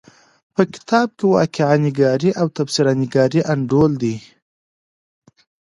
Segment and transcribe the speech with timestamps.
[0.53, 4.15] په کتاب کې واقعه نګاري او تبصره نګاري انډول دي.